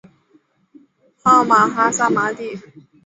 [1.21, 2.59] 号玛哈萨嘛谛。